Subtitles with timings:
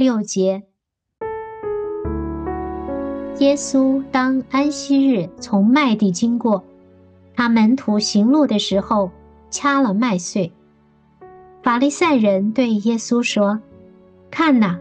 [0.00, 0.62] 六节。
[3.38, 6.64] 耶稣当安息日从麦地经过，
[7.36, 9.10] 他门徒行路的时候
[9.50, 10.50] 掐了麦穗。
[11.62, 13.60] 法利赛人对耶稣说
[14.32, 14.80] ：“看哪，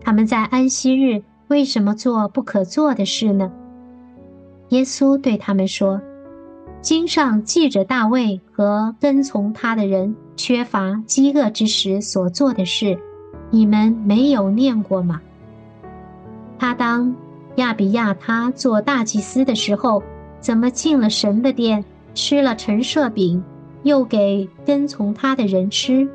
[0.00, 3.50] 他们在安息日为什么做不可做的事呢？”
[4.70, 6.00] 耶稣对他们说
[6.80, 12.96] ：“经上记着大卫和跟从他的人缺乏饥饿之时所做的事，
[13.52, 15.20] 你们没有念过吗？
[16.58, 17.14] 他当。”
[17.56, 20.02] 亚比亚他做大祭司的时候，
[20.40, 23.44] 怎么进了神的殿，吃了陈设饼，
[23.82, 26.08] 又给跟从他的人吃？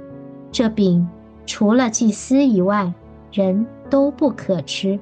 [0.52, 1.08] 这饼
[1.46, 2.92] 除了祭司以外，
[3.32, 5.00] 人都不可吃。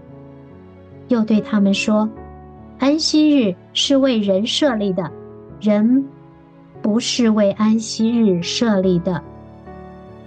[1.08, 2.10] 又对他们说
[2.80, 5.10] ：“安息日是为人设立的，
[5.62, 6.06] 人
[6.82, 9.24] 不是为安息日设立的。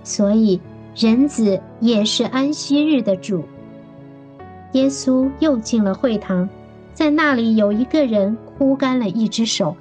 [0.03, 0.59] 所以
[0.99, 3.45] 人子也是安息日的主。”
[4.73, 6.49] 耶稣又进了会堂，
[6.93, 9.77] 在那里有一个人枯干了一只手。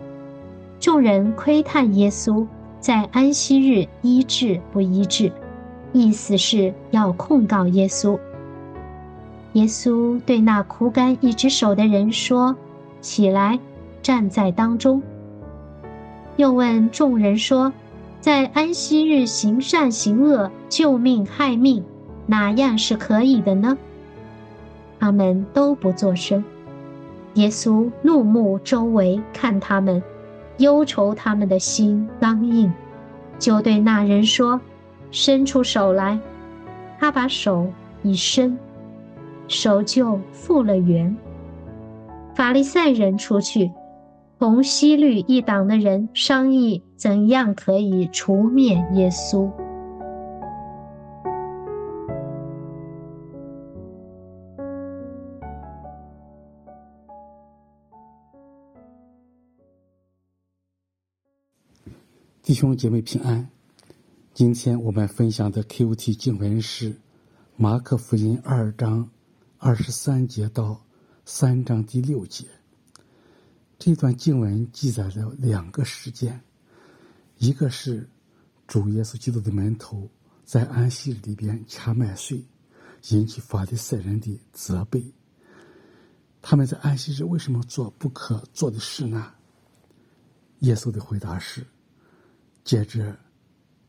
[0.80, 2.46] 众人窥探耶稣
[2.80, 5.32] 在安息日医治不医治，
[5.92, 8.18] 意思是要控告耶稣。
[9.54, 12.56] 耶稣对那枯干一只手的人说
[13.02, 13.60] ：“起来，
[14.04, 15.02] 站在当中。”
[16.38, 17.74] 又问众人说
[18.28, 21.82] ：“在安息日行善行恶、救命害命，
[22.26, 23.78] 哪样是可以的呢？”
[25.00, 26.44] 他们都不作声。
[27.36, 30.04] 耶稣怒目周围看他们，
[30.58, 32.70] 忧愁他们的心刚硬，
[33.40, 34.60] 就对那人说
[35.10, 36.20] ：“伸出手来。”
[37.00, 37.66] 他把手
[38.04, 38.60] 一伸，
[39.48, 41.16] 手就复了原。
[42.36, 43.72] 法利赛人出去，
[44.38, 49.52] 同西律一党的人商议怎样可以除灭耶稣。
[62.42, 63.48] 弟兄姐妹平安，
[64.34, 66.96] 今天我们分享的 Q.T 经文是
[67.56, 69.08] 马可福音二章
[69.60, 70.82] 二十三节到
[71.26, 72.46] 三章第六节。
[73.78, 76.42] 这段经文记载了两个事件，
[77.38, 78.10] 一个是
[78.68, 80.10] 主耶稣基督的门徒
[80.44, 82.44] 在安息日里边掐麦穗，
[83.10, 85.14] 引起法利赛人的责备。
[86.42, 89.34] 他们在安息日为什么做不可做的事呢？
[90.60, 91.66] 耶稣的回答是。
[92.64, 93.18] 接着，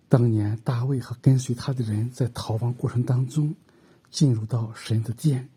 [0.09, 3.55] 当年大卫和跟随他的人在逃亡过程当中，
[4.11, 5.49] 进入到神的殿，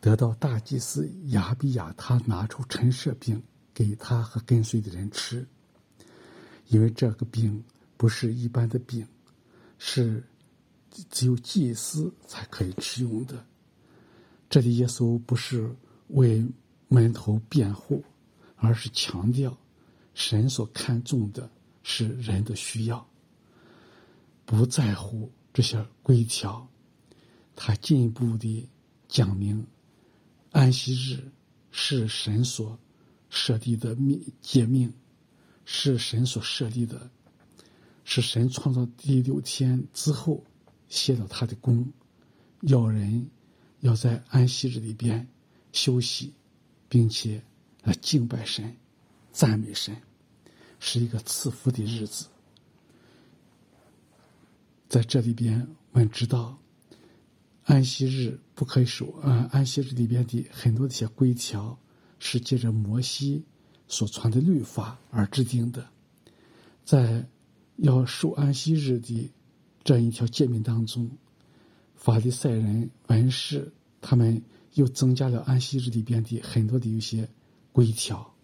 [0.00, 5.46] 得到大祭司亚比亚他拿出陈设饼给他和跟随的人吃。
[6.72, 7.62] 因为这个饼
[7.96, 9.06] 不是一般的饼，
[9.78, 10.24] 是
[11.10, 13.46] 只有祭司才可以吃用的。
[14.48, 15.70] 这里耶稣不是
[16.08, 16.44] 为
[16.88, 18.02] 门徒辩护，
[18.56, 19.56] 而是强调
[20.14, 21.48] 神所看重的。
[21.84, 23.04] 是人的需要，
[24.44, 26.64] 不在乎这些规条。
[27.56, 28.70] 他进一步的
[29.08, 29.66] 讲明，
[30.52, 31.28] 安息日
[31.72, 32.78] 是神所
[33.30, 34.94] 设立的命诫命，
[35.64, 37.10] 是神所设立的，
[38.04, 40.44] 是神创造第六天之后
[40.88, 41.92] 写到他的功，
[42.62, 43.28] 要人
[43.80, 45.26] 要在安息日里边
[45.72, 46.32] 休息，
[46.88, 47.42] 并且
[47.82, 48.76] 来敬拜神、
[49.30, 49.96] 赞美神。
[50.84, 52.26] 是一个赐福的日子，
[54.88, 56.58] 在这里边，我们知道，
[57.62, 59.14] 安息日不可以守。
[59.22, 61.78] 嗯，安息日里边的很多的一些规条，
[62.18, 63.44] 是借着摩西
[63.92, 65.86] 所传的律法而制定的。
[66.82, 67.22] 在
[67.76, 69.30] 要守安息日的
[69.84, 71.10] 这一条诫命当中，
[71.94, 74.42] 法利赛人、文士他们
[74.72, 77.28] 又增加了安息日里边的很多的一些
[77.72, 78.34] 规条，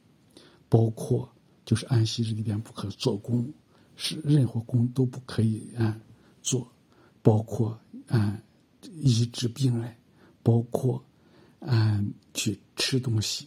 [0.69, 1.29] 包括。
[1.65, 3.47] 就是安息日里边不可做工，
[3.95, 6.01] 是任何工都不可以啊
[6.41, 6.67] 做，
[7.21, 8.41] 包括啊
[8.95, 9.95] 医治病人，
[10.43, 11.05] 包括
[11.61, 12.03] 啊
[12.33, 13.47] 去吃东西。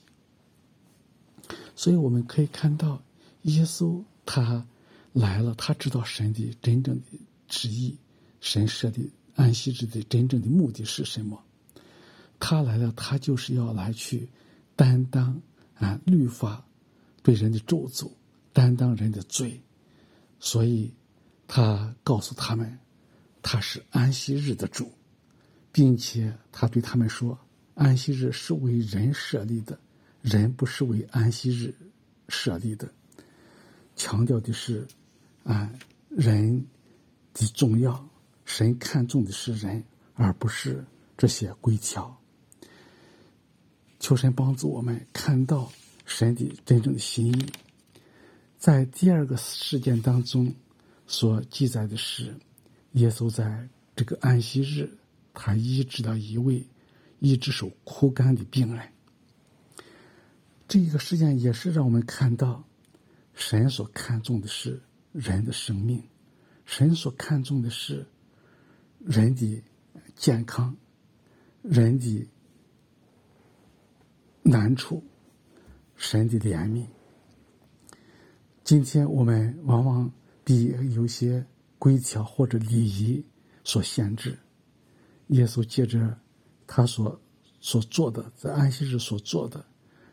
[1.75, 3.01] 所以我们可以看到，
[3.43, 4.65] 耶稣他
[5.13, 7.05] 来了，他知道神的真正的
[7.47, 7.97] 旨意，
[8.39, 9.01] 神设的
[9.35, 11.41] 安息日的真正的目的是什么？
[12.39, 14.27] 他来了，他就是要来去
[14.75, 15.41] 担当
[15.75, 16.65] 啊律法
[17.21, 18.11] 对人的咒诅，
[18.51, 19.61] 担当人的罪，
[20.39, 20.91] 所以
[21.47, 22.79] 他告诉他们，
[23.41, 24.91] 他是安息日的主，
[25.71, 27.37] 并且他对他们说，
[27.75, 29.79] 安息日是为人设立的，
[30.21, 31.73] 人不是为安息日
[32.29, 32.87] 设立的，
[33.95, 34.87] 强调的是
[35.43, 35.71] 啊
[36.09, 36.65] 人
[37.33, 38.07] 的重要，
[38.45, 39.83] 神看重的是人，
[40.13, 40.85] 而不是
[41.17, 42.15] 这些规条。
[43.99, 45.71] 求神帮助我们看到
[46.05, 47.45] 神的真正心意。
[48.57, 50.53] 在第二个事件当中，
[51.07, 52.33] 所记载的是，
[52.93, 54.87] 耶稣在这个安息日，
[55.33, 56.63] 他医治了一位
[57.19, 58.87] 一只手枯干的病人。
[60.71, 62.65] 这一个事件也是让我们看到，
[63.33, 64.81] 神所看重的是
[65.11, 66.01] 人的生命，
[66.63, 68.07] 神所看重的是
[68.97, 69.61] 人的
[70.15, 70.73] 健康，
[71.61, 72.25] 人的。
[74.43, 75.03] 难处，
[75.97, 76.85] 神的怜悯。
[78.63, 80.09] 今天我们往往
[80.45, 81.45] 被有些
[81.77, 83.21] 规条或者礼仪
[83.65, 84.39] 所限制。
[85.27, 86.17] 耶稣借着
[86.65, 87.21] 他所
[87.59, 89.65] 所做的，在安息日所做的，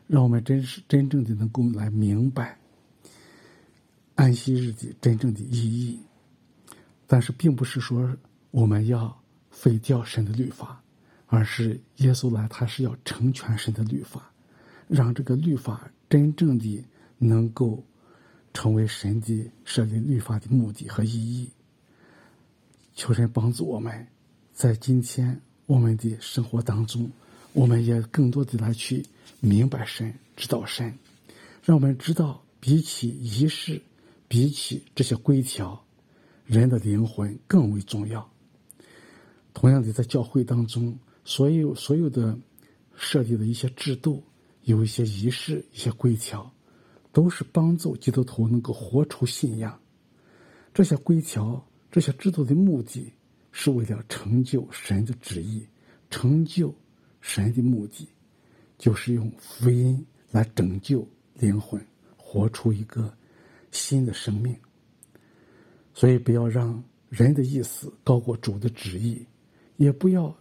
[0.09, 2.59] 让我们真是真正的能够来明白
[4.15, 5.97] 安息日的真正的意义。
[7.07, 8.13] 但是，并不是说
[8.51, 9.17] 我们要
[9.49, 10.83] 废掉神的律法。
[11.31, 14.31] 而是耶稣来，他是要成全神的律法，
[14.87, 16.83] 让这个律法真正的
[17.19, 17.83] 能够
[18.51, 21.47] 成为神的设立律法的目的和意义。
[22.95, 24.07] 求神帮助我们，
[24.53, 27.07] 在今天我们的生活当中，
[27.53, 29.05] 我们也更多的来去
[29.39, 30.97] 明白神、知道神，
[31.63, 33.81] 让我们知道，比起仪式，
[34.27, 35.83] 比起这些规条，
[36.45, 38.29] 人的灵魂更为重要。
[39.53, 40.97] 同样的，在教会当中。
[41.25, 42.35] 所有所有的
[42.95, 44.23] 设立的一些制度，
[44.63, 46.51] 有一些仪式、一些规条，
[47.11, 49.79] 都是帮助基督徒能够活出信仰。
[50.73, 53.13] 这些规条、这些制度的目的，
[53.51, 55.63] 是为了成就神的旨意，
[56.09, 56.73] 成就
[57.21, 58.07] 神的目的，
[58.77, 61.79] 就是用福音来拯救灵魂，
[62.17, 63.13] 活出一个
[63.71, 64.55] 新的生命。
[65.93, 69.25] 所以，不要让人的意思高过主的旨意，
[69.77, 70.35] 也不要。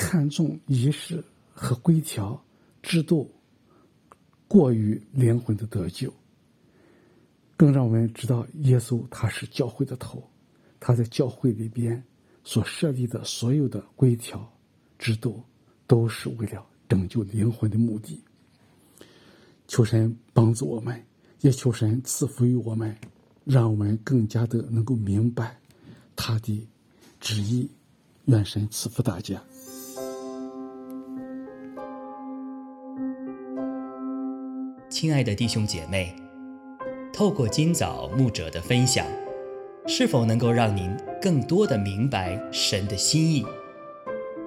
[0.00, 2.40] 看重仪式和规条、
[2.84, 3.28] 制度，
[4.46, 6.12] 过于灵魂的得救。
[7.56, 10.22] 更让我们知道，耶稣他是教会的头，
[10.78, 12.00] 他在教会里边
[12.44, 14.48] 所设立的所有的规条、
[15.00, 15.42] 制度，
[15.88, 18.22] 都是为了拯救灵魂的目的。
[19.66, 21.02] 求神帮助我们，
[21.40, 22.96] 也求神赐福于我们，
[23.44, 25.58] 让我们更加的能够明白
[26.14, 26.68] 他的
[27.18, 27.68] 旨意。
[28.26, 29.42] 愿神赐福大家。
[34.90, 36.14] 亲爱的弟兄姐妹，
[37.12, 39.06] 透过今早牧者的分享，
[39.86, 43.44] 是否能够让您更多的明白神的心意，